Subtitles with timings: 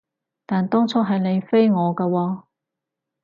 [0.47, 2.43] 但當初係你飛我㗎喎